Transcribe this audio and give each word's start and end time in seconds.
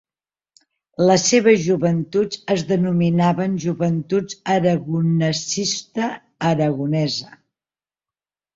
Les 1.09 1.25
seves 1.33 1.59
joventuts 1.65 2.39
es 2.53 2.63
denominaven 2.71 3.59
Joventuts 3.67 4.41
Aragonesista 4.55 6.11
Aragonesa. 6.53 7.33